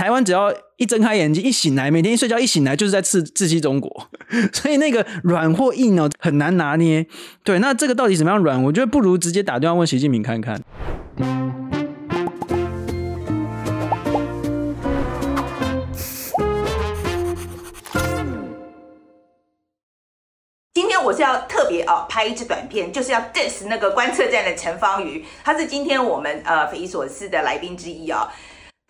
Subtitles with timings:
[0.00, 4.08] 台湾只要一睁开眼睛，一醒来，每天一睡觉一醒来就是在刺刺激中国，
[4.50, 7.06] 所以那个软或硬哦很难拿捏。
[7.44, 8.62] 对，那这个到底怎么样软？
[8.62, 10.58] 我觉得不如直接打电话问习近平看看。
[20.72, 28.26] 今天我是要特别哦拍一支短片，就是要 diss 那个观测站的陈芳语，他是今天我们呃匪夷所思的来宾之一哦。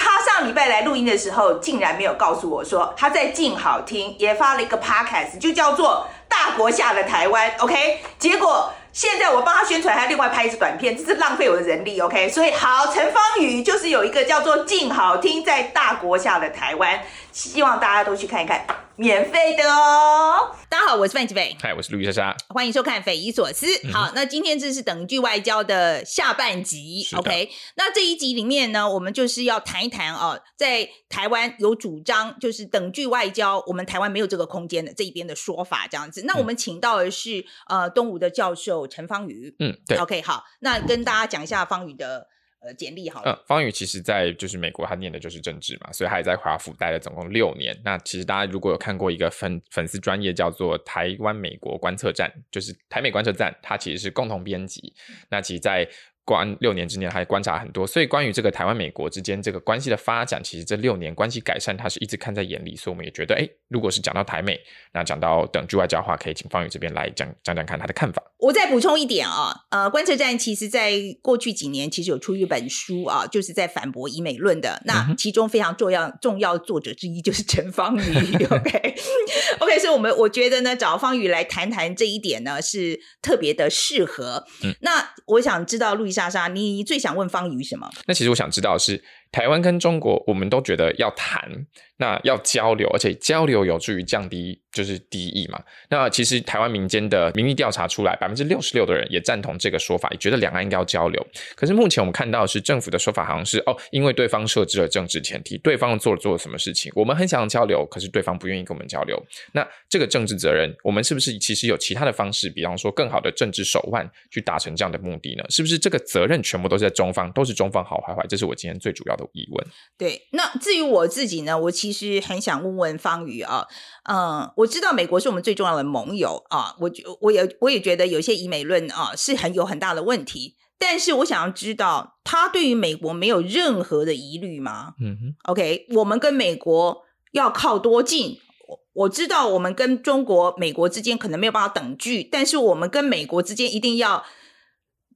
[0.03, 7.51] 他上礼拜来录音的时候，竟然没有告诉我说他在静好听也发了一个 podcast，就叫做《大国下的台湾》。
[7.63, 12.01] OK，结果现在我帮他宣传，还要另外拍一支短片，这是浪费我的人力。
[12.01, 16.99] OK，所以好，陈芳宇就是有一个叫做“静好听在大国下的台湾”，
[17.31, 18.65] 希望大家都去看一看。
[19.01, 20.55] 免费的哦！
[20.69, 23.65] 大家好，我是范吉斐，嗨，我是路易莎莎，欢迎收看《匪夷所思》。
[23.89, 23.91] 嗯。
[23.95, 27.49] 好，那今天这是等距外交的下半集，OK？
[27.77, 36.25] 那这一集里面呢，我们就是要谈一谈哦，在台湾有主张就是等距外交，我们台湾没有这个空间的这一边的说法，这样子。
[36.27, 37.41] 那我们请到的是、
[37.71, 42.29] 嗯、呃东吴的教授陈方宇，嗯，对，OK，好，那跟大家讲一下方宇的。
[42.61, 43.33] 呃，简历好了。
[43.33, 47.75] 嗯，方宇其实，在就是美国，他念的就是政治嘛，所以他也在华府待了总共六年。
[47.83, 54.93] 那其实大家如果有看过一个粉粉丝专业叫做台湾美国观测站，就是台美观测站，它其实是共同编辑。
[55.31, 55.89] 那其实，在
[56.25, 64.61] 观六年之内，还观察很多，所以关于这个台湾美国之间这个关系的发展，其实这六年关系改善，他是一直看在眼里，所以我们也觉得，哎，如果是讲到台美，
[64.93, 68.23] 那讲到等距外交的话，可以请方宇这边来讲讲讲看他的看法。
[68.39, 78.95] 我再补充一点啊，呃，观测站其实在过去几年其实有出一本书啊，就是在反驳以美论的，那其中非常重要重要作者之一就是陈方宇，OK？
[79.61, 84.47] OK，所以我们我觉得呢，找方宇来谈谈这一点呢，是特别的适合。
[84.63, 87.89] 嗯，那我想知道路易莎莎莎，你最想问方瑜什么？
[88.07, 89.03] 那其实我想知道是。
[89.33, 91.67] 台湾跟中国，我们都觉得要谈，
[91.99, 95.63] 那要交流，而且交流有助于降低就是敌意嘛。
[95.89, 101.25] 那其实台湾民间的民意调查出来，百分之六十六的人也赞同这个说法，也觉得两岸应该要交流。
[101.55, 109.21] 可是目前我们看到是政府的说法，好像是哦，因为对方设置了政治前提，对方做了做了什么事情，我们很想交流，可是对方不愿意跟我们交流。
[109.53, 115.45] 那这个政治责任，我们是不是其实有其他的方式，比方说更好的政治手腕去达成这样的目的呢？
[115.49, 118.25] 是不是这个责任全部都是在中方，都是中方好坏坏？
[118.29, 119.67] 这是我今天最主要的疑问。
[119.99, 123.67] 对，那至于我自己呢，我其实很想问问方宇啊，
[124.09, 134.95] 嗯，我知道美国是我们最重要的盟友啊，我我也我也觉得有些疑美论啊是很有很大的问题，但是我想要知道，他对于美国没有任何的疑虑吗？
[135.01, 137.03] 嗯哼，OK，我们跟美国
[137.33, 138.39] 要靠多近？
[138.67, 144.25] 我我知道我们跟中国、美国之间可能没有办法等距，但是我们跟美国之间一定要。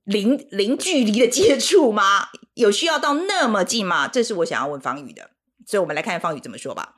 [0.04, 2.28] 零零距离的接触吗？
[2.54, 4.06] 有需要到那么近吗？
[4.06, 5.30] 这是我想要问方宇的，
[5.66, 6.94] 所以我们来看看芳语怎么说吧。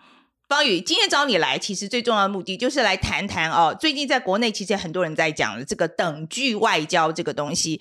[0.49, 3.77] 方宇，今天找你来，其实最重要的目的就是来谈谈哦。
[3.79, 7.81] 最近在国内，其实很多人在讲的这个等距外交这个东西。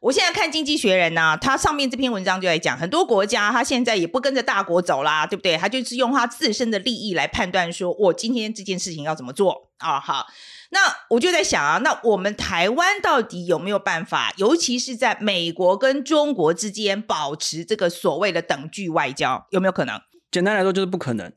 [0.00, 5.56] 我现在看《经济学人》呐，他上面这篇文章就在讲，很多国家他现在也不跟着大国走啦，对不对？
[5.56, 9.98] 他就是用他自身的利益来判断，说我今天这件事情要怎么做啊？
[9.98, 10.26] 好。
[10.74, 20.00] 那我就在想啊，那我们台湾到底有没有办法，尤其是在美国跟中国之间保持这个所谓的等距外交，有没有可能？
[20.32, 21.32] 简单来说就是不可能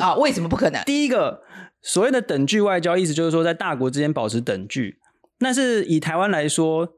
[0.00, 0.16] 啊！
[0.16, 0.82] 为什么不可能？
[0.84, 1.40] 第一个，
[1.80, 4.98] 所谓的等距外交，意思就是说在大国之间保持等距。
[5.38, 6.88] 但是以台湾来说，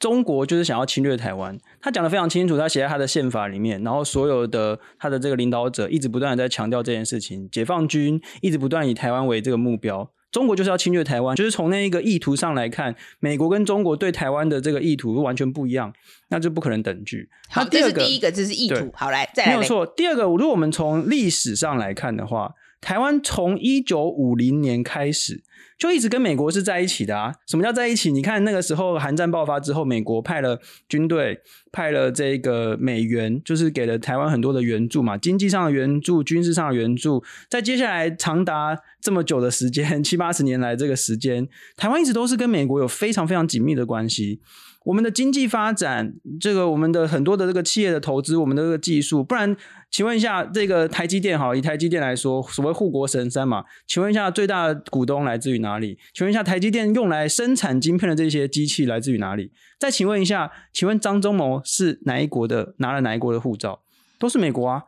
[0.00, 10.10] 中国就是想要侵略台湾，他讲的非常清楚，他写在他的宪法里面，然后所有的他的这个领导者一直不断的在强调这件事情，解放军一直不断以台湾为这个目标。
[10.36, 15.90] 中国就是要侵略台湾，就是从那一个意图上来看，美国跟中国对台湾的这个意图完全不一样，
[16.28, 17.26] 那就不可能等距。
[17.48, 18.90] 好，这是第一个，这是意图。
[18.92, 19.52] 好，来，再来。
[19.52, 19.86] 没有错。
[19.86, 25.42] 第二个，如果我们从历史上来看的话，台湾从一九五零年开始。
[25.78, 27.34] 就一直跟美国是在一起的啊？
[27.46, 28.10] 什么叫在一起？
[28.10, 31.38] 你看那个时候，韩战爆发之后，美国派了军队，
[31.70, 37.22] 派了这个美元，就是给了台湾很多的援助嘛，经济上的援助，军事上的援助。
[37.50, 41.46] 在接下来长达这么久的时间，七八十年来这个时间，
[41.76, 44.40] 台湾一直都是跟美国有非常非常紧密的关系。
[44.86, 49.56] 我们的经济发展，这个我们的很多的这个企业的投资，我们的这个技术，不然，
[49.90, 55.98] 请问一下，这个台积电好，以台积电来说，所谓护国神山嘛，请问一下，最大的股东来自于哪里？
[56.14, 59.50] 请问一下，台积电用来生产晶片的这些机器来自于哪里？
[59.76, 62.76] 再请问一下，请问张忠谋是哪一国的？
[62.78, 63.80] 拿了哪一国的护照？
[64.20, 64.84] 都是美国啊。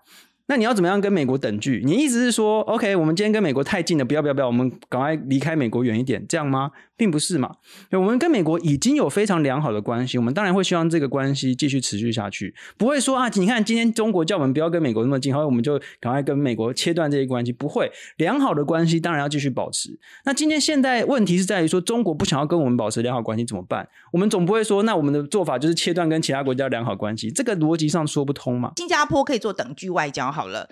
[0.46, 1.82] 那你要怎么样跟美国等距？
[1.84, 6.70] 你意思是说，OK，我们今天跟美国太近了，不要不要不要，我们赶快离开美国远一点，这样吗？
[6.98, 7.56] 并不是嘛。
[7.92, 17.90] 我们跟美国已经有非常良好的关系，我们当然会希望这个关系继续持续下去，不会说啊，你看今天中国叫我们不要跟美国那么近，然后我们就赶快跟美国切断这些关系，不会。
[18.16, 19.98] 良好的关系当然要继续保持。
[20.24, 23.88] 那今天现在问题是在于说，中国不想要跟我们保持良好关系怎么办？
[24.12, 28.72] 我们总不会说，那我们的做法就是切断跟其他国家良好关系，这个逻辑上说不通嘛。
[28.76, 30.32] 新加坡可以做等距外交。
[30.32, 30.68] 好了，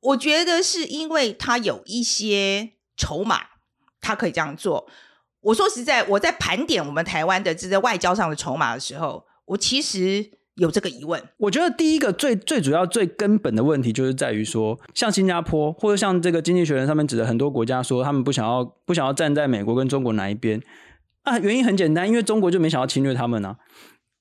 [0.00, 3.42] 我觉得是因为他有一些筹码，
[4.00, 4.88] 他可以这样做。
[5.48, 10.22] 我说实在，我在盘点我们台湾的这在外交上的筹码的时候，我其实
[10.56, 11.22] 有这个疑问。
[11.38, 20.60] 我觉得第一个最最主要、最根本的问题，就是在于说，像新加坡或者像这个《经济学人》上面指的很多国家说，他们不想要不想要站在美国跟中国哪一边
[21.22, 21.38] 啊？
[21.38, 23.56] 原因很简单，因为中国就没想要侵略他们呢、啊。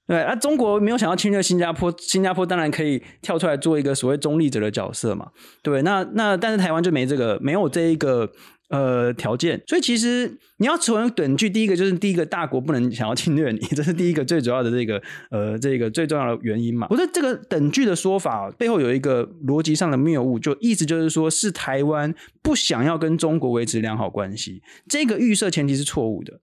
[0.08, 5.28] 对啊，中国没有想要侵略新加坡，新加坡当然可以跳出来做一个所谓中立者的角色嘛。
[5.62, 8.32] 对，那那但是台湾就没这个，没有这一个
[8.70, 16.88] 呃条件，所以其实你要成为等距，第一个就是第一个大国不能想要侵略你， 这是第一个最主要的这个呃这个最重要的原因嘛。
[16.90, 26.42] 我觉得这个等距的说法背后有一个逻辑上的谬误，就意思就是说是台湾不想要跟中国维持良好关系，这个预设前提是错误的。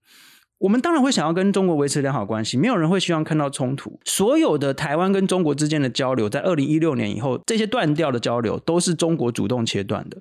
[0.64, 4.00] 我们当然会想要跟中国维持良好关系，没有人会希望看到冲突。
[4.02, 10.16] 所有的台湾跟中国之间的交流，在二零一六年以后，这些断掉的交流都是中国主动切断的。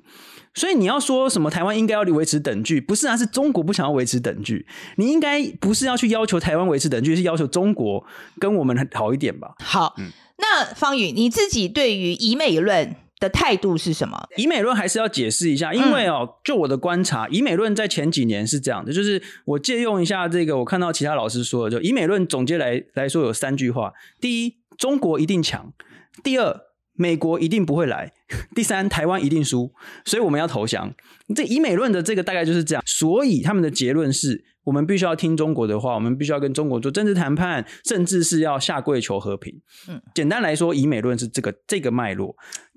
[0.54, 4.68] 所以你要说什么台湾应该要维持等距，不是啊，是中国不想要维持等距。
[4.98, 8.06] 你应该不是要去要求台湾维持等距，是要求中国
[8.38, 9.56] 跟我们好一点吧？
[9.63, 14.21] 好，嗯，那方宇你自己对于以美论的态度是什么？
[14.35, 25.71] 以美论还是要解释一下，因为哦，嗯、就我的观察，以美论在前几年是这样的，就是我借用一下这个，我看到其他老师说的，就以美论总结来来说有三句话：第一，中国一定强；
[26.21, 26.53] 第二，
[26.95, 28.09] 美国一定不会来；
[28.53, 29.71] 第三，台湾一定输，
[30.03, 30.93] 所以我们要投降。
[31.33, 39.61] 这以美论的这个大概就是这样，所以他们的结论是我们必须要听中国的话，我们必须要跟中国做政治谈判，甚至是要下跪求和平。
[39.87, 42.35] 嗯，简单来说，以美论是这个这个脉络。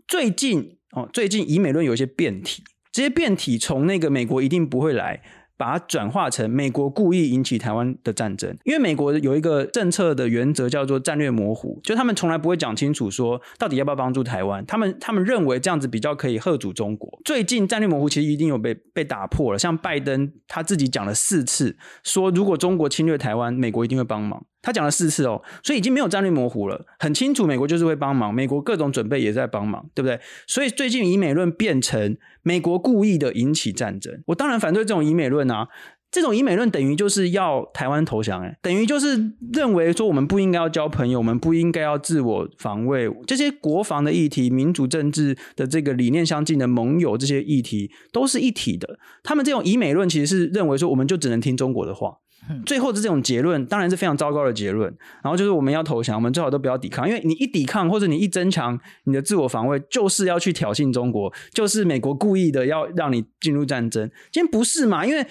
[0.08, 2.62] 最近哦，最近以美论有一些变体，
[2.92, 5.20] 这些变体从那个美国一定不会来，
[5.58, 8.56] 把它转化成美国故意引起台湾的战争。
[8.64, 17.20] 因为美国有一个政策的原则叫做战略模糊，就他们从来不会讲清楚说到底要不要帮助台湾，他们他们认为这样子比较可以吓阻中国。
[17.24, 24.46] 最近战略模糊其实一定有被被打破了，像拜登他自己讲了四次，说如果中国侵略台湾，美国一定会帮忙。
[24.66, 30.18] 他讲了四次哦，所以已经没有战略模糊了，很清楚美国就是会帮忙，美国各种准备也在帮忙，对不对？
[30.48, 35.68] 所以最近以美论变成美国故意的引起战争，我当然反对这种以美论啊，
[36.10, 48.98] 这种以美论等于就是要台湾投降，哎，等于就是认为说我们不应该要交朋友，我们不应该要自我防卫，这些国防的议题、民主政治的这个理念相近的盟友，这些议题都是一体的。
[49.22, 52.16] 他们这种以美论其实是认为说我们就只能听中国的话。
[52.64, 64.10] 最后的这种结论当然是非常糟糕的结论，然后就是我们要投降，我们最好都不要抵抗，因为你一抵抗或者你一增强你的自我防卫，就是要去挑衅中国，就是美国故意的要让你进入战争。
[64.30, 65.06] 今天不是嘛？
[65.06, 65.26] 因为。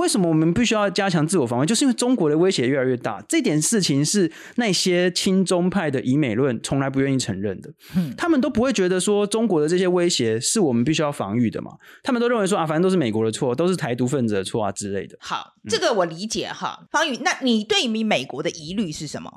[0.00, 1.66] 为什么我们必须要加强自我防卫？
[1.66, 7.70] 就是因为中国的威胁越来越大，这点事情是那些亲中派的以美论从来不愿意承认的。
[7.94, 11.72] 嗯，他们都不会觉得说中国的这些威胁是我们必须要防御的嘛？
[12.02, 15.16] 他们都认为说啊，反正都是美国的错，都是台独分子的错啊之类的。
[15.20, 19.30] 好，这个我理解哈，方宇，那你对于美国的疑虑是什么？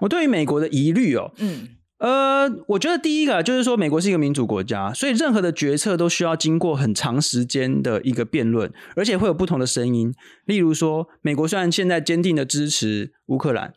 [0.00, 1.68] 我对于美国的疑虑哦，嗯。
[1.98, 10.14] 呃，我觉得第一个就是说，美国是一个民主国家，所以任何的决策都需要经过很长时间的一个辩论，而且会有不同的声音。
[10.44, 13.74] 例如说，美国虽然现在坚定的支持乌克兰，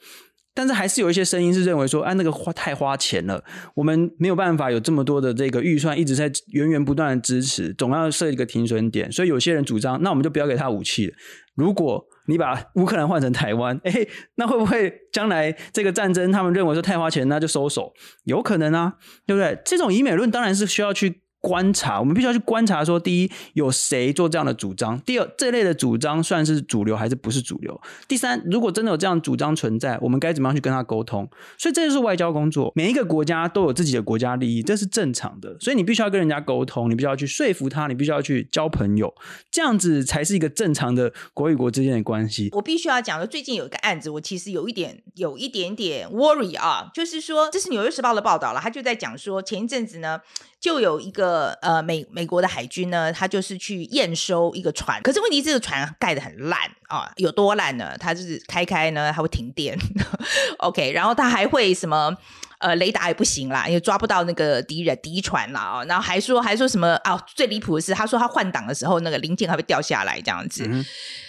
[0.53, 3.43] 但是还是有一些声音是认为说，哎，那个花太花钱了，
[3.75, 9.11] 我们没有办法有这么多的这个预算一直在源源不断的支持，总要设一个停损点。
[9.11, 11.13] 所以有些人主张，那我们就不要给他武器了。
[11.55, 13.91] 如果你把乌克兰换成台湾， 哎，
[14.35, 17.93] 那会不会将来这个战争他们认为说太花钱，那就收手？
[18.25, 18.93] 有可能啊，
[19.25, 19.57] 对不对？
[19.65, 21.21] 这种以美论当然是需要去。
[21.41, 24.99] 观察，我们必须要去观察说，第一，有谁做这样的主张？
[25.01, 27.81] 第二，这类的主张算是主流还是不是主流？
[28.07, 31.27] 第三，如果真的有这样主张存在，我们该怎么样去跟他沟通？
[31.57, 32.71] 所以这就是外交工作。
[32.75, 35.57] 每一个国家都有自己的国家利益，这是正常的。
[35.59, 39.11] 所以你必须要跟人家沟通，你必须要去说服他，你必须要去交朋友，
[39.49, 42.49] 这样子才是一个正常的国与国之间的关系。
[42.51, 50.21] 我必须要讲的，最近有一个案子，我其实有一点有一点点 worry 啊，就是说，这是《纽约时报》的报道了，他就在讲说，前一阵子呢。
[50.61, 51.30] 就有一个
[51.61, 57.95] 呃美美国的海军呢，他就是去验收一个船，可是问题这个船盖得很烂啊，有多烂呢？
[57.99, 59.77] 它就是开开呢，它会停电，
[60.59, 62.15] OK，然后它还会什么
[62.61, 67.17] 呃雷达也不行啦，也抓不到那个敌人敌船啦哦，然后还说还说什么啊？
[67.35, 70.65] 最离谱的是，他说他换挡的时候那个零件还会掉下来这样子。
[70.67, 70.85] 嗯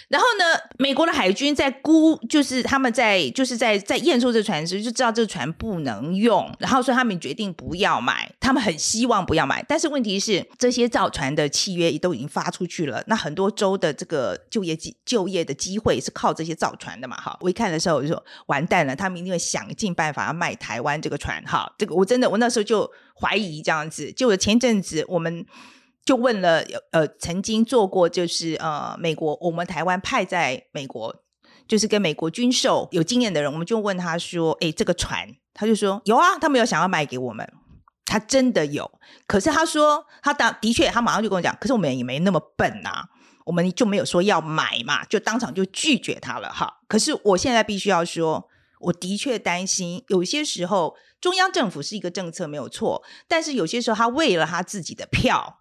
[0.09, 0.45] 然后呢，
[0.77, 9.65] 美国的海军在估，就是他们在就是在在验收这个船时，就知道这个船不能用，然后所以他们决定不要买，他们很希望不要买。
[9.67, 17.17] 但是问题是，这些造船的契约也都已经发出去了，那很多州的这个就业机就业的机会是靠这些造船的嘛？
[17.17, 21.43] 哈，我一看的时候我就说完蛋了，他们一定会想尽办法要卖台湾这个船。
[21.45, 24.11] 哈，这个我真的我那时候就怀疑这样子。
[24.11, 25.45] 就前阵子我们。
[26.05, 26.61] 就问了，
[26.91, 31.15] 呃，曾经做过就是呃，美国我们台湾派在美国，
[31.65, 37.49] 就是跟美国军售有经验的人，我们就问他说，哎，这个船，他就说有啊，他没有想要卖给我们，
[38.03, 38.91] 他真的有，
[39.25, 43.07] 可是他说他当的确，他马上就跟我讲，可是我们也没那么笨啊，
[43.45, 46.81] 我们就没有说要买嘛，就当场就拒绝他了哈。
[46.89, 48.49] 可是我现在必须要说，
[48.83, 55.59] 我的确担心，有些时候中央政府是一个政策没有错，但是有些时候他为了他自己的票。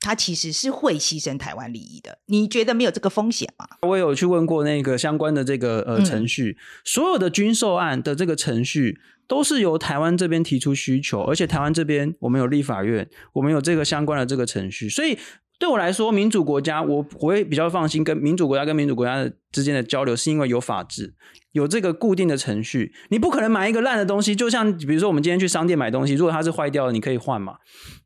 [0.00, 3.66] 他其实是会牺牲台湾利益的，你觉得没有这个风险吗？
[3.82, 15.18] 我有去问过那个相关的这个呃程序，嗯、所有的军售案的这个程序都是由台湾这边提出需求，而且台湾这边我们有立法院，我们有这个相关的这个程序，所以
[15.64, 21.14] 对我来说，民主国家我我会比较放心，跟民主国家跟民主国家之间的交流，是因为有法治，
[21.52, 27.54] 有这个固定的程序，你不可能买一个烂的东西，就像比如说我们今天去商店买东西，如果它是坏掉了，你可以换嘛，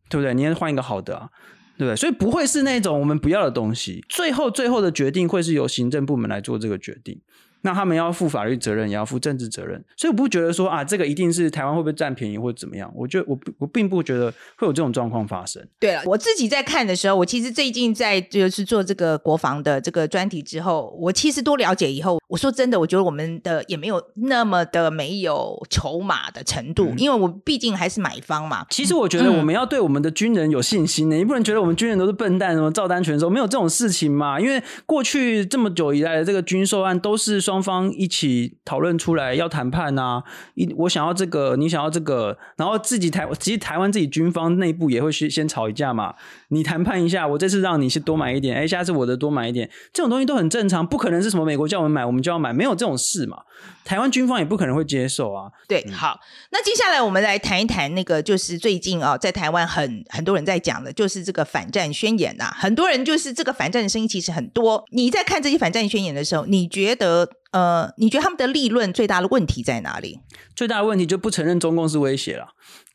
[0.08, 0.32] 对不对？
[0.34, 1.28] 你要换一个好的啊。
[1.76, 1.94] 对不对？
[1.94, 4.04] 所以不会是那种我们不要的东西。
[4.08, 7.20] 最后，最后的决定会是由行政部门来做这个决定。
[7.62, 12.90] 那他们要负法律责任，也要负政治责任，所以我不觉得说啊，这个一定是台湾会不会占便宜或者怎么样？
[12.94, 15.62] 我觉得我我并不觉得会有这种状况发生。
[15.78, 28.64] 对了，我自己在看的时候，我其实最近在就是做这个国防的这个专题之后，我其实多了解以后，我说真的，我觉得我们的也没有那么的没有筹码的程度，嗯、因为我毕竟还是买方嘛。
[28.70, 34.40] 其实我觉得我们要对我们的军人有信心的，嗯、你不能觉得我们军人都是笨蛋，什么照单全收，没有这种事情嘛。
[34.40, 38.28] 因为过去这么久以来的这个军售案都是双方一起。
[38.64, 40.22] 讨论出来要谈判呐，
[40.54, 46.14] 一我想要这个，你想要这个，然后自己台其实台湾自己军方内部也会先先吵一架嘛，
[46.48, 53.38] 你谈判一下，我这次让你先多买一点，哎，下次我的多买一点，这种东西都很正常，不可能是什么美国叫我们买，我们就要买，没有这种事嘛。
[53.84, 55.50] 台湾军方也不可能会接受啊。
[55.66, 56.18] 对，好，
[56.52, 64.84] 那接下来我们来谈一谈那个，就是最近啊，在台湾很很多人在讲的，就是这个反战宣言呐、啊，很多人就是这个反战的声音其实很多。
[64.90, 67.30] 你在看这些反战宣言的时候，你觉得？
[67.50, 70.20] 呃，你觉得他们的立论最大的问题在哪里？
[70.54, 72.48] 最大的问题就不承认中共是威胁了，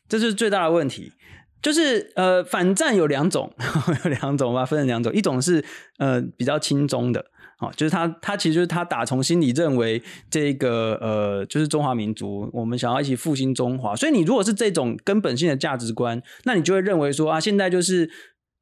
[0.08, 1.12] 这是最大的问题。
[1.60, 3.52] 就是呃，反战有两种，
[4.04, 5.64] 有两种吧，分成两种，一种是
[5.98, 7.24] 呃比较亲中的，
[7.58, 13.96] 哦，就是他他其实就是他打从心里认为这个呃就是中华民族，我们想要一起复兴中华。
[13.96, 18.10] 所以你如果是这种根本性的价值观，那你就会认为说啊，现在就是。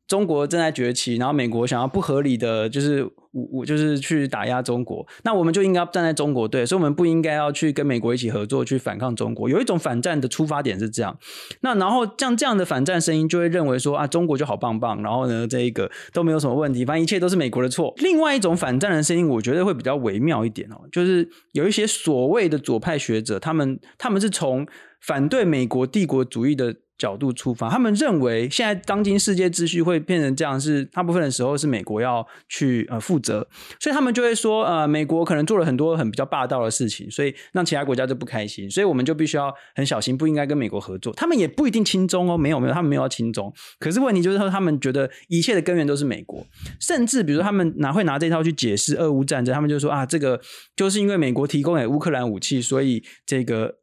[0.09, 9.49] 中国正在崛起，然后美国想要不合理的就是我我就是去打压中国，那我们就应该要站在中国队，所以我们不应该要去跟美国一起合作去反抗中国。
[9.49, 11.17] 有一种反战的出发点是这样，
[11.63, 17.95] 那然后像这样的反战声音就会认为说啊，中国就好棒棒，然后呢这一个都没有什么问题，反正一切都是美国的错。
[17.99, 24.67] 另外一种反战的声音，我觉得会比较微妙一点哦，就是有一些所谓的左派学者，他们他们是从
[25.01, 26.77] 反对美国帝国主义的。
[27.03, 33.45] 角度出发，他们认为现在当今世界秩序会变成这样，是大部分的时候是美国要去呃负责，
[33.81, 41.13] 所以他们就会说，呃，美国可能做了很多很比较霸道的事情，所以让其他国家就不开心，所以我们就必须要很小心，不应该跟美国合作。
[41.15, 46.47] 他们也不一定亲中哦，没有没有，他们没有要亲中，可是问题就是说，他们觉得一切的根源都是美国，
[46.81, 50.41] 甚至比如说他们拿会拿这套去解释俄乌战争，他们就说啊，这个
[50.77, 53.82] 就是因为美国提供给乌克兰武器，所以这个。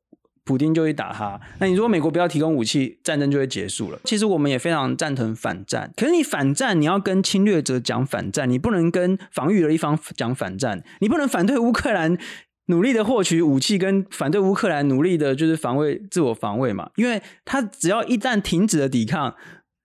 [0.50, 1.39] 普丁就会打他。
[1.60, 4.00] 那你如果美国不要提供武器，战争就会结束了。
[4.06, 10.84] 其实我们也非常赞成反战，可是你反战，你要跟侵略者讲反战，你不能跟防御的一方讲反战。
[11.01, 12.18] 你不能反对乌克兰
[12.65, 16.89] 努力的获取武器，跟反对乌克兰努力的就是防卫自我防卫嘛。
[16.96, 19.36] 因为他只要一旦停止了抵抗，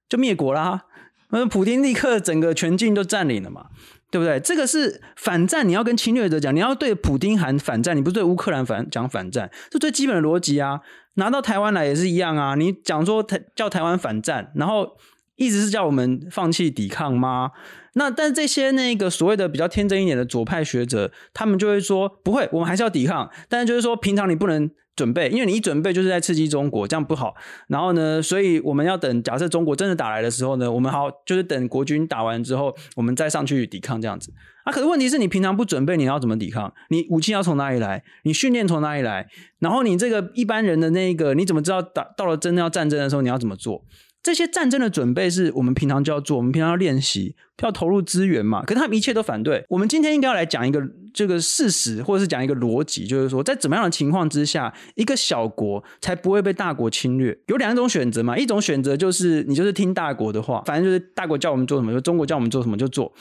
[0.08, 0.84] 就灭国啦。
[1.28, 3.66] 那普丁立刻整个全境都占领了嘛。
[4.14, 4.38] 对不对？
[4.38, 10.78] 这个是反战，你要跟侵略者讲，你要对普丁喊反战，你不是对乌克兰反讲反战，这最基本的逻辑啊。
[11.14, 12.54] 拿到台湾来也是一样啊。
[12.54, 14.96] 你讲说台叫台湾反战，然后
[15.34, 17.50] 一直是叫我们放弃抵抗吗？
[17.94, 27.34] 那但这些那个所谓的比较天真一点的左派学者，他们就会说不会，我们还是要抵抗，但是就是说平常你不能准备，因为你一准备就是在刺激中国，这样不好。
[27.68, 34.32] 然后呢，所以我们要等，假设中国真的打来的时候呢，我们好就是等国军打完之后，我们再上去抵抗这样子。
[34.64, 36.72] 啊，可是问题是你平常不准备，你要怎么抵抗？
[36.88, 38.02] 你武器要从哪里来？
[38.22, 39.28] 你训练从哪里来？
[39.58, 43.84] 然后你这个一般人的那个，你怎么知道打到了真的要战争的时候你要怎么做？
[44.24, 48.64] 这些战争的准备是我们平常就要做，我们平常要练习，要投入资源嘛。
[48.64, 49.62] 可是他们一切都反对。
[49.68, 57.38] 我们今天应该要来讲一个这个事实，或者是讲一个逻辑，就是说，在怎么样的情况之下，一个小国才不会被大国侵略？
[57.48, 58.38] 有两种选择嘛。
[58.38, 63.12] 一种选择就是你就是听大国的话，反正就是大国叫我们做什么，就中国叫我们做什么就做。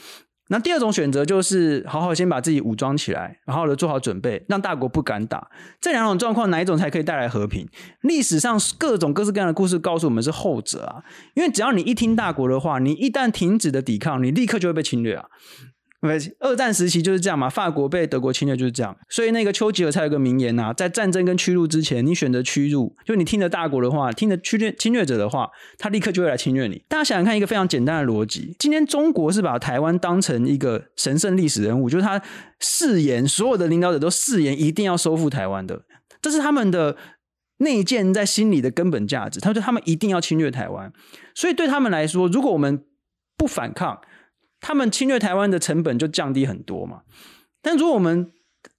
[0.48, 5.50] 那第二种选择就是好好先把自己武装起来，然后呢做好准备，让大国不敢打。
[5.80, 7.66] 这两种状况哪一种才可以带来和平？
[8.02, 11.02] 历史上各种各式各样的故事告诉我们是后者啊，
[11.34, 15.26] 因为只要你一听大国的话，你一旦停止的抵抗，你立刻就会被侵略啊。
[16.40, 26.82] 二战时期就是这样嘛，法国被德国侵略就是这样，所以那个丘吉尔才有个名言呐、在战争跟屈辱之前，你选择屈辱，就你听着大国的话，听着侵略侵略者的话，他立刻就会来侵略你。
[26.88, 32.20] 大家想想看，一个非常简单的逻辑，今天中国是把台湾当成一个神圣历史人物，就是他
[32.60, 35.82] 誓言，所有的领导者都誓言一定要收复台湾的，
[36.20, 36.96] 这是他们的
[37.58, 39.40] 内建在心里的根本价值。
[39.40, 40.92] 他说他们一定要侵略台湾，
[41.34, 42.84] 所以对他们来说，如果我们
[43.36, 44.00] 不反抗，
[44.66, 47.02] 他们侵略台湾的成本就降低很多嘛，
[47.60, 48.32] 但如果我们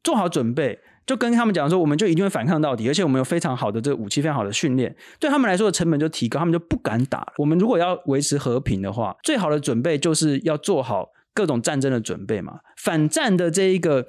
[0.04, 7.32] 做好准备，就跟他们讲说，我们就一定会反抗到底，而且我们有非常好的这个武器，非常好的训练，对他们来说的成本就提高，他们就不敢打。
[7.38, 12.62] 我们如果要维持和平的话，最好的准备就是要做好各种战争的准备嘛。
[12.82, 14.08] 反战的这一个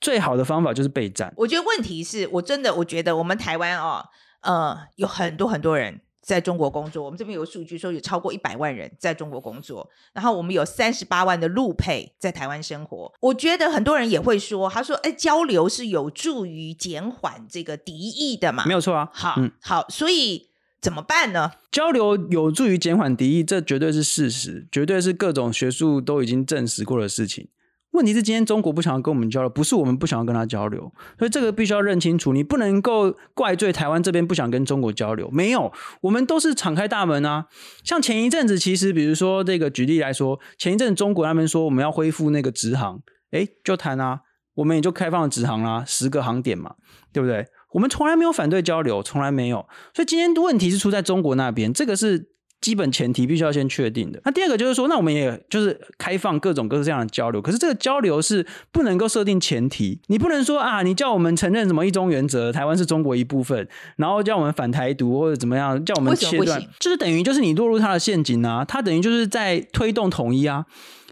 [0.00, 1.32] 最好的方法就是备战。
[1.36, 4.06] 我觉得问题是我真的我觉得我们台湾哦，
[4.42, 6.00] 呃，有很多很多人。
[6.22, 13.12] 在中国工作，我们这边有数据说有超过一百万人在中国工作，然后我们有三十八万的陆配在台湾生活。
[13.20, 19.10] 我觉得很多人也会说，他说：“哎，交流是有助于减缓这个敌意的嘛？”没有错啊。
[19.12, 20.48] 好，嗯、好，所以
[20.80, 21.52] 怎么办呢？
[21.72, 27.48] 交流有助于减缓敌意，这绝对是事实，绝对是各种学术都已经证实过的事情。
[27.92, 32.32] 问题是今天中国不想要跟我们交流，不是我们不想要跟他交流，所以这个必须要认清楚。
[32.32, 35.70] 你不能够怪罪台湾这边不想跟中国交流，没有，
[36.00, 37.46] 我们都是敞开大门啊。
[37.84, 43.00] 像前一阵子，其实比如说这个举例来说，前一阵中国他们说我们要恢复那个直航，
[43.32, 44.20] 诶，就谈啊，
[44.54, 46.74] 我们也就开放了直航啦，十个航点嘛，
[47.12, 47.46] 对不对？
[47.72, 49.66] 我们从来没有反对交流，从来没有。
[49.94, 52.31] 所以今天的问题是出在中国那边，这个是。
[52.62, 54.18] 基本前提必须要先确定的。
[54.24, 57.42] 那第二个就是说，那我们也就是开放各种各式各样的交流。
[57.42, 68.64] 可是这个交流是不能够设定前提，你不能说啊，你叫我们承认什么一中原则，台湾是中国一部分，然后叫我们反台独或者怎么样，叫我们切断，就是等于就是你落入他的陷阱啊。
[68.64, 70.64] 他等于就是在推动统一啊。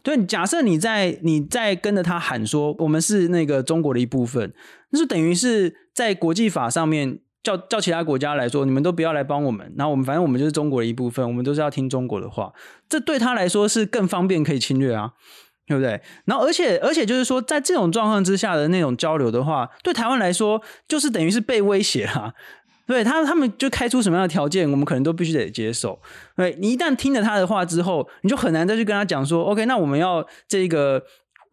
[0.02, 4.52] 对，假设你在你在跟着他喊说我们是那个中国的一部分，
[4.90, 7.18] 那就等于是在国际法上面。
[7.42, 9.72] 叫叫其他国家来说，你们都不要来帮我们。
[9.76, 12.52] 然后我们反正我们就是中国的一部分，我们都是要听中国的话。
[12.88, 15.12] 这对他来说是更方便可以侵略啊，
[15.66, 16.00] 对不对？
[16.26, 22.34] 然后而且而且就是说，在这种状况之下的那种交流的话，对台湾来说就是等于是被威胁啊。
[22.86, 26.00] 对他他们就开出什么样的条件，我们可能都必须得接受。
[26.36, 31.02] 对，你一旦听了他的话之后，你就很难再去跟他讲说，OK，那我们要这个。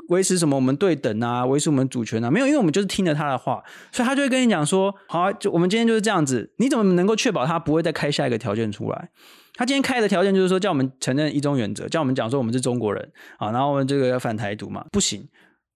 [0.10, 0.56] 维持什么？
[0.56, 6.52] 我们对等啊，维持我们主权啊，没有，因为我们就是听了他的话，所以他就会跟你讲说：好啊，就我们今天就是这样子。
[6.58, 9.10] 你怎么能够确保他不会再开下一个条件出来？
[9.56, 15.28] 他今天开的条件就是说，叫我们承认一中原则，叫我们讲说我们是中国人啊，然后我们这个要反台独嘛，不行，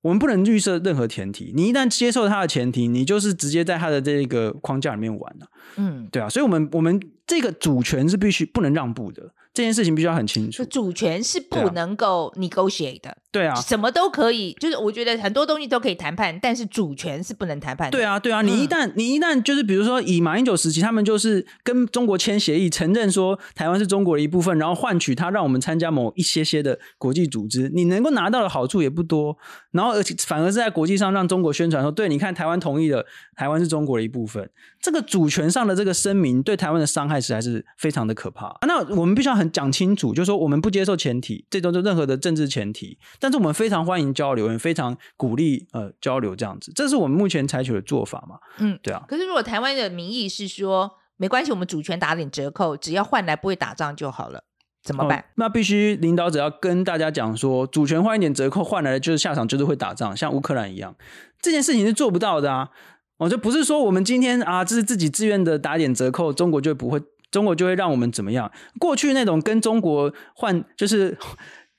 [0.02, 1.52] 我们不能预设任何前提。
[1.56, 5.48] 你一旦接受他的前提，你就是直接在他的这个框架里面玩了。
[5.78, 9.34] 嗯，对啊，所以我们我们这个主权是必须不能让步的。
[9.54, 13.18] 这件事情必须要很清楚，主权是不能够 negotiate 的。
[13.32, 17.98] 对啊，什么都可以，就是我觉得很多东西都可以谈判，但是主权是不能谈判的。
[17.98, 29.38] 对啊，对啊，你一旦、嗯、你一旦就是比如说以马英九时期，他们就是跟中国签协议，承认说台湾是中国的一部分，然后换取他让我们参加某一些些的国际组织，你能够拿到的好处也不多，
[29.72, 33.06] 然后而且反而是在国际上让中国宣传说，对，你看台湾同意了，
[33.38, 34.50] 台湾是中国的一部分，
[34.82, 38.58] 这个主权上的这个声明对台湾的伤害实在是非常的可怕。
[38.68, 48.38] 那我们必须要很讲清楚，就是说我们不接受前提，这种就任何的政治前提，但是我们非常欢迎交流，也非常鼓励呃交流这样子，这是我们目前采取的做法嘛。
[48.60, 49.04] 嗯，对啊。
[49.08, 54.43] 可是如果台湾的民意是说没关系，我们主权打点折扣，只要换来不会打仗就好了，
[54.84, 55.19] 怎么办？
[55.19, 60.95] 哦，那必须领导者要跟大家讲说，主权换一点折扣，换来的就是下场就是会打仗，像乌克兰一样，
[61.41, 62.69] 这件事情是做不到的啊。
[63.17, 66.99] 我就不是说我们今天啊，这是自己自愿的打点折扣，中国就不会
[67.32, 68.52] 中国就会让我们怎么样？
[68.78, 71.17] 过去那种跟中国换就是。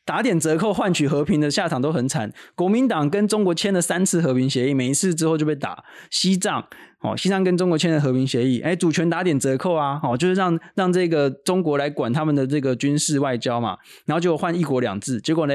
[0.05, 2.33] 打点折扣换取和平的下场都很惨。
[2.57, 5.85] 国民党跟中国签了三次和平协议，每一次之后就被打。
[6.11, 6.67] 西藏
[7.03, 13.79] 哦，西藏跟中国签了和平协议，哎，主权打点折扣啊，哦，就是让让这个中国来管他们的这个军事外交嘛。
[14.05, 15.55] 然后就换一国两制，结果呢，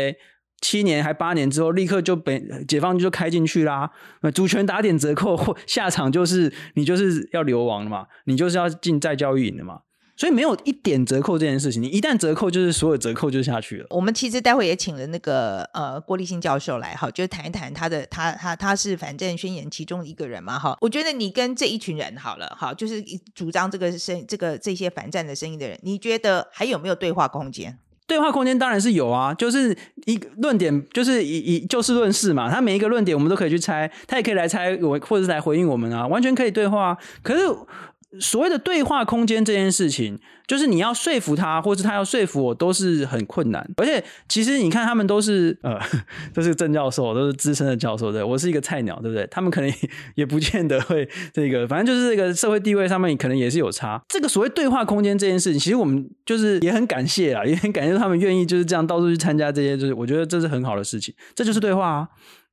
[0.62, 3.91] 七年还八年之后，立刻就被解放军就开进去啦。
[4.34, 9.82] 主权打点折扣，下场就是你就是要流亡了嘛，你就是要进再教育营的嘛。
[10.20, 13.86] 所以没有一点折扣这件事情，你一旦折扣，就是所有折扣就下去了。
[13.91, 20.76] 我们其实待会也请了那个呃郭立新教授来哈，就谈一谈他的他他他是反战宣言其中一个人嘛哈。
[20.82, 23.00] 我觉得你跟这一群人好了哈，就是
[23.36, 27.78] 主张这个声这个这些反战的声音的人，你觉得还有没有对话空间？
[28.08, 36.98] 对话空间当然是有啊，就是一论点就是以以就事论事嘛，他每一个论点我们都可以去猜，他也可以来猜我或者是来回应我们啊，完全可以对话。
[37.22, 37.43] 可是。
[38.20, 40.17] 所谓的对话空间这件事情，
[40.48, 43.70] 就是你要说服他，或是他要说服我，都是很困难。
[43.76, 45.78] 而且，其实你看，他们都是呃，
[46.34, 49.28] 都是郑教授，都是资深的教授，对，我是一个菜鸟，对不对？
[49.30, 49.72] 他们可能
[50.15, 54.02] 也 不见得会这个，反正就是这个社会地位上面可能也是有差。
[54.08, 62.08] 这个所谓对话空间这件事情，其实我们就是也很感谢啊，也很感谢他们愿意就是这样到处去参加这些，就是我觉得这是很好的事情，这就是对话啊。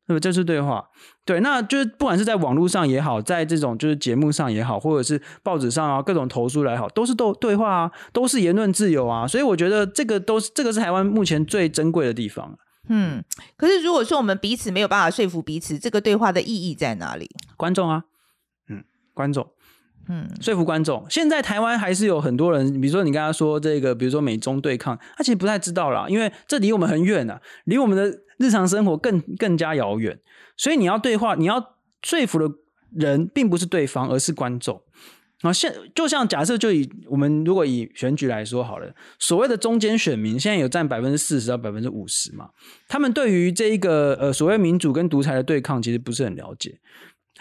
[0.07, 0.85] 对，这是对话，
[1.25, 12.59] 对，那就是不管是在网络上也好，在这种就是节目上也好，或者是报纸上啊，各种投诉来好，都是都对话啊，都是言论自由啊，所以我觉得这个都是这个是台湾目前最珍贵的地方。
[12.91, 13.25] 嗯，
[13.57, 17.31] 可是如果说我们彼此没有办法说服彼此，这个对话的意义在哪里？
[17.57, 18.03] 观众啊，
[18.69, 19.49] 嗯，观众。
[20.07, 21.07] 嗯，说服观众。
[21.09, 30.19] 现在台湾还是有很多人，比如说你跟他说这个，比如说美中对抗，他其实不太知道啦，因为这离我们很远啊，离我们的日常生活更更加遥远。
[30.57, 32.55] 所以你要对话，你要说服的
[32.95, 34.81] 人，并不是对方，而是观众。
[35.43, 42.49] 啊，现就像假设，就以我们如果以选举来说好了，所谓的中间选民，现在有占百分之四十到百分之五十嘛，
[42.89, 46.81] 他们对于这一个呃所谓民主跟独裁的对抗，其实不是很了解。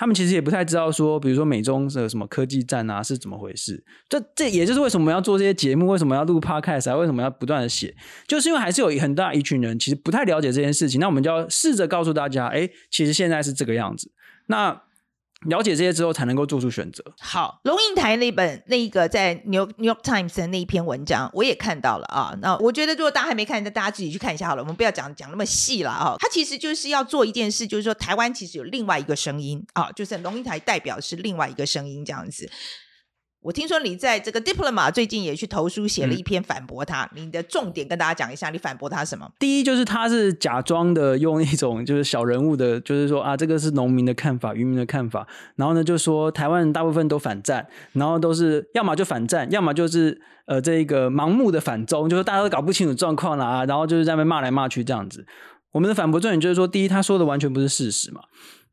[0.03, 3.81] 他们其实也不太知道说，比如说美中的什么科技战啊是怎么回事。
[4.09, 7.95] 这这也就是为什么要做这些节目，为什么要录 Podcast 啊，为什么要不断的写，
[8.27, 10.99] 就是因为还是有很大一群人其实不太了解这件事情。
[10.99, 14.11] 那我们就要试着告诉大家，哎，其实现在是这个样子。
[14.47, 14.81] 那。
[15.45, 17.03] 了解这些之后，才能够做出选择。
[17.19, 22.35] 好，龙应台那本那一个在 New New York Times 的那一篇文章，我也看到了啊。
[22.41, 24.61] 那我觉得，如果大家还没看，那大家自己去看一下好了。
[24.61, 26.15] 我们不要讲讲那么细了啊。
[26.19, 32.49] 他其实就是要做一件事，就是说台湾其实有另外一个声音啊，就是龙应台代表是另外一个声音这样子。
[33.43, 39.29] 我听说你在这个 Diploma 最近也去投书写了一篇反驳他，嗯，你的重点跟大家讲一下，你反驳他什么？
[39.37, 45.27] 第一就是他是假装的用一种就是小人物的，就是说啊，这个是农民的看法，渔民的看法，
[45.57, 55.25] 然后呢就说台湾人大部分都反战，然后都是要么就反战，要么就是呃这个盲目的反中，就是大家都搞不清楚状况了啊，然后就是在那边骂来骂去这样子。
[55.73, 58.21] 我们的反驳重点就是说，第一他说的完全不是事实嘛。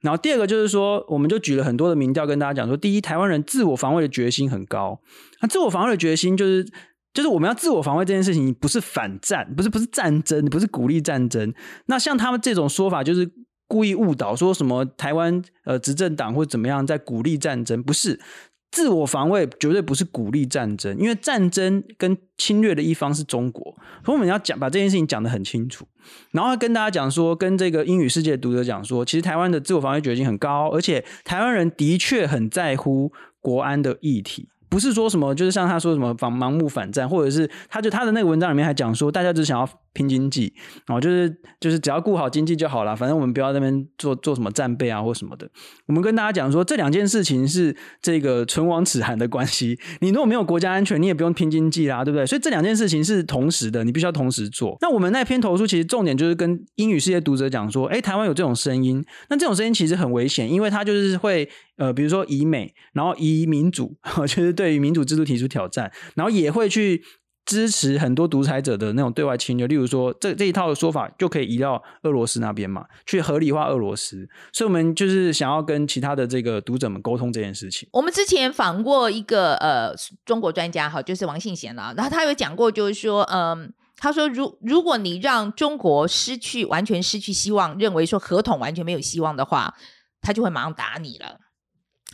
[0.01, 5.01] 然后第二个就是说，我们就举了很多的民调跟大家讲说，第一，台湾人自我防卫的决心很高。
[5.43, 6.65] 那自我防卫的决心就是，
[7.13, 11.53] 就是我们要自我防卫这件事情，不是反战，不是不是战争，不是鼓励战争。
[11.87, 13.31] 那像他们这种说法，就是
[13.67, 18.21] 故意误导，说什么台湾呃执政党或怎么样在鼓励战争，不是。
[18.71, 23.65] 自我防卫绝对不是鼓励战争，因为战争跟侵略的一方是中国，
[24.05, 25.87] 所以我们要讲把这件事情讲得很清楚，
[26.31, 34.49] 然后跟大家讲说，跟这个英语世界读者讲说，其实台湾的自我防卫决心很高，而且台湾人的确很在乎国安的议题。
[34.69, 40.53] 不是说什么，就是像他说什么反盲目反战，或者是他就他的那个文章里面还讲说，大家只想要拼经济，
[40.87, 45.51] 哦，就是就是只要顾好经济就好了，反正我们不要在那边做做什么战备啊或什么的。
[45.87, 49.79] 我们跟大家讲说，这两件事情是这个唇亡齿寒的关系。
[50.01, 52.27] 你如果没有国家安全，你也不用拼经济啦，对不对？
[52.27, 54.77] 所以这两件事情是同时的，你必须要同时做。
[54.81, 61.49] 那我们那篇投书其实重点就是跟英语世界读者讲说，哎，台湾有这种声音，那这种声音其实很危险，因为它就是会。
[61.81, 63.97] 呃，比如说以美，然后以民主，
[64.29, 67.03] 就是对于民主制度提出挑战，然后也会去
[67.51, 69.67] 支持很多独裁者的那种对外侵略。
[69.67, 74.29] 例如说，这这一套的说法就可以移到俄罗斯那边嘛，去合理化俄罗斯。
[74.53, 77.89] 所以，我们就是想要跟其他的这个读者们沟通这件事情。
[77.93, 79.93] 我们之前访过一个呃
[80.25, 89.75] 中国专家哈，就是王信贤啦，然后他有讲过，就是说，嗯，他说，如如果你让中国失去完全失去希望，认为说合同完全没有希望的话，
[90.21, 91.41] 他就会马上打你了。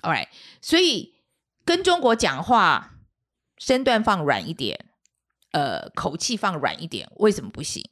[0.00, 0.28] All right，
[0.62, 1.14] 所以
[1.64, 2.92] 跟中国讲话，
[3.58, 4.85] 身段放软一点，
[5.56, 7.82] 呃，口气放软一点，为什么不行？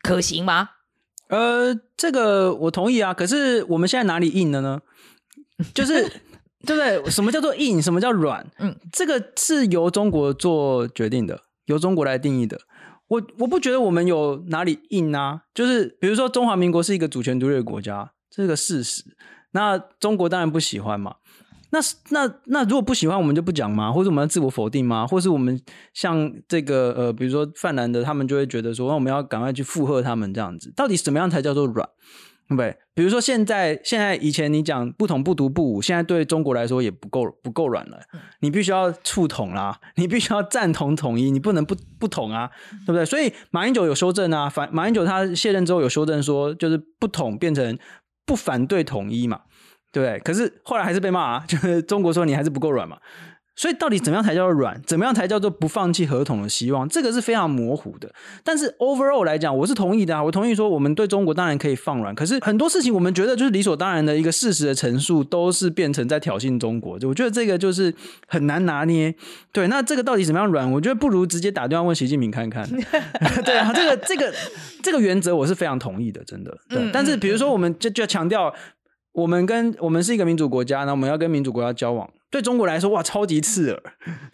[0.00, 0.70] 可行吗？
[1.28, 3.12] 呃，这个我同意啊。
[3.12, 4.80] 可是我们现在哪里硬了呢？
[5.74, 6.08] 就是
[6.64, 7.10] 对不对？
[7.10, 7.82] 什么叫做硬？
[7.82, 8.50] 什么叫软？
[8.60, 12.58] 嗯，这个是由中国做决定的，由中国来定义的。
[13.08, 19.04] 我我不觉得我们有哪里硬啊，就是比如说中华民国是一个主权独立的国家，这是个事实。
[19.50, 21.16] 那中国当然不喜欢嘛。
[21.70, 21.78] 那
[22.10, 23.92] 那那如果不喜欢，我们就不讲吗？
[23.92, 25.06] 或者我们要自我否定吗？
[25.06, 25.60] 或是我们
[25.94, 30.72] 像这个呃，比如说泛蓝的，他们就会觉得说，那我们要赶快去附和他们这样子。
[30.76, 31.88] 到底什么样才叫做软？
[32.48, 32.76] 对不对？
[32.94, 37.98] 比如说现在现在以前你讲不统不独不武，现在对中国来说也不够不够软了。
[38.38, 42.48] 你必须要促统啦，你必须要赞同统一，你不能不不统啊，
[42.82, 43.04] 对不对？
[43.04, 47.76] 所以马英九有修正啊，反马英九他卸任之后有修正说，就是不统变成
[48.24, 49.40] 不反对统一嘛。
[49.96, 52.98] 对，可是后来还是被骂啊， 就是中国说你还是不够软嘛。
[53.58, 54.78] 所以到底怎么样才叫做软？
[54.84, 56.86] 怎么样才叫做不放弃合同的希望？
[56.90, 58.12] 这个是非常模糊的。
[58.44, 62.14] 但是 overall 来讲，我是同意的啊，我同意说我们对中国当然可以放软。
[62.14, 66.98] 可是很多事情我们觉得就是理所当然的一个事实的陈述，都是变成在挑衅中国。
[67.04, 67.94] 我觉得这个就是
[68.28, 69.14] 很难拿捏。
[69.54, 70.70] 对，那这个到底怎么样软？
[70.70, 72.68] 我觉得不如直接打电话问习近平看看。
[73.42, 74.34] 对啊，这个这个
[74.82, 76.54] 这个原则我是非常同意的，真的。
[76.68, 78.54] 对，但是比如说我们就就要强调。
[79.16, 82.08] 我们跟我们是一个民主国家，那我们要跟民主国家交往。
[82.30, 83.82] 对中国来说，哇，超级刺耳。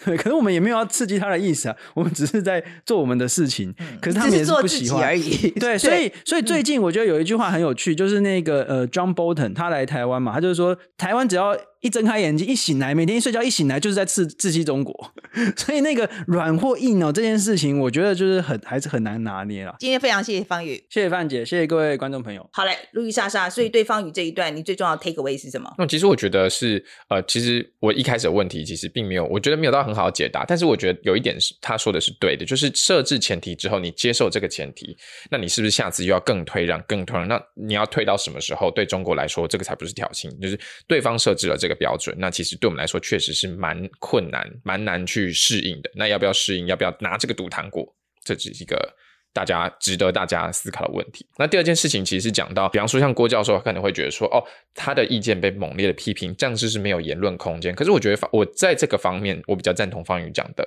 [0.04, 3.72] 对， 可是我们也没有要刺激他的意思啊，我们只是在做我们的事情。
[4.00, 5.50] 可是他们也是不喜欢而已。
[5.52, 11.56] 对，所以所以最近我觉得有一句话很有趣，就是那个呃，John Bolton 他来台湾嘛，他就是说台湾只要。
[11.82, 15.12] 一睁开眼睛，一醒来，每天一睡觉，一醒来就是在刺刺激中国，
[15.56, 19.74] 所以那个软或硬哦，这件事情，我觉得就是很还是很难拿捏了。
[19.80, 22.48] 今天非常谢谢方宇，谢谢范姐，谢谢各位观众朋友。
[22.52, 25.68] 好嘞，路易莎莎，所以对方宇这一段，你最重要的 take away 是什么？
[25.76, 34.96] 那其实我觉得是呃，其实我一开始的问题其实并没有，我觉得没有到很好的解答，但是我觉得有一点是他说的是对的，就是设置前提之后，你接受这个前提，
[35.28, 37.26] 那你是不是下次又要更退让、更退让？
[37.26, 38.70] 那你要退到什么时候？
[38.70, 42.52] 对中国来说，这个才不是挑衅，就是对方设置了这个标准，那其实。
[42.62, 45.90] 对我们来说，确实是蛮困难、蛮难去适应的。
[45.96, 46.66] 那要不要适应？
[46.66, 47.92] 要不要拿这个毒糖果？
[48.24, 48.94] 这只是一个
[49.32, 51.26] 大家值得大家思考的问题。
[51.38, 54.38] 那第二件事情，其实是讲到，比方说像郭教授可能会觉得说，哦，
[54.74, 57.74] 他的意见被猛烈的批评，这样子是没有言论空间。
[57.74, 60.64] 可是我觉得，我在这个方面，我比较赞同方宇讲的。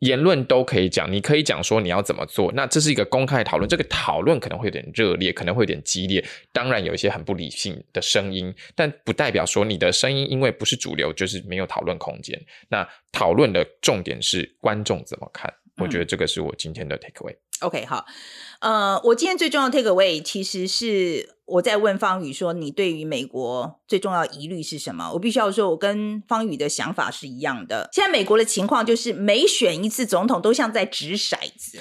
[0.00, 12.40] 言论都可以讲，你可以讲说你要怎么做，那这是一个公开讨论，这个讨论可能会有点热烈，可能会有点激烈，当然有一些很不理性的声音，但不代表说你的声音因为不是主流就是没有讨论空间。
[12.68, 17.36] 那讨论的重点是观众怎么看，我觉得这个是我今天的 take away。
[17.60, 18.06] OK，好，
[18.60, 25.12] 呃，我今天最重要的 take away 其实是我在问方宇说，你对于美国最重要的疑虑是什么？
[25.12, 27.90] 我必须要说，我跟方宇的想法是一样的。
[27.92, 31.78] 现在美国的情况就是，每选一次总统都像在掷骰子。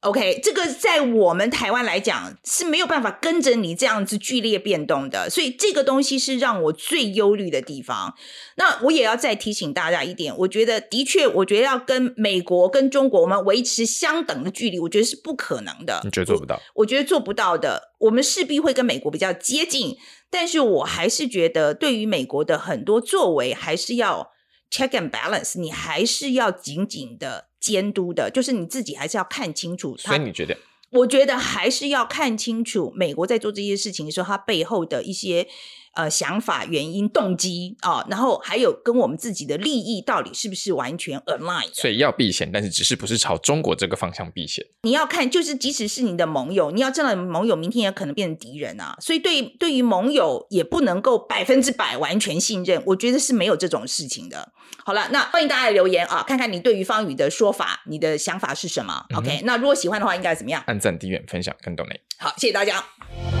[0.00, 8.14] OK，这个在我们台湾来讲是没有办法跟着你这样子剧烈变动的，所以这个东西是让我最忧虑的地方。
[8.56, 16.00] 那我也要再提醒大家一点，我觉得的确，我觉得要跟美国跟中国我们维持相等的距离，我觉得是不可能的。
[16.02, 16.56] 你觉得做不到？
[16.56, 17.90] 我，我觉得做不到的。
[17.98, 19.98] 我们势必会跟美国比较接近，
[20.30, 24.30] 但是我还是觉得对于美国的很多作为，还是要
[24.70, 27.48] check and balance，你还是要紧紧的。
[27.60, 29.94] 监督的，就是你自己还是要看清楚。
[29.98, 30.56] 所以你觉得？
[30.88, 35.46] 我觉得还是要看清楚美国在做这些事情的时候，它背后的一些。
[35.92, 41.68] 呃，想法、原因、动机啊、哦，然后还有跟我们自己的利益到底是不是完全 align？
[41.72, 44.64] 所以要避险，但是只是不是朝中国这个方向避险。
[44.82, 48.96] 你要看，就是即使是你的盟友，你要知道盟友明天也可能变成敌人啊。
[49.00, 54.52] 所以对对于盟友也不能够百分之百完全信任，我觉得是没有这种事情的。
[54.84, 60.62] 好了，那欢迎大家留言啊，看看你对于方宇的说法，你的想法是什么？OK，、嗯、那如果喜欢的话，应该怎么样？
[60.68, 62.00] 按赞、订阅、分享跟 donate。
[62.18, 63.39] 好，谢谢大家。